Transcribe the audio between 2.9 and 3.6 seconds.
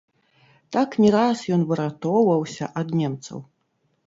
немцаў.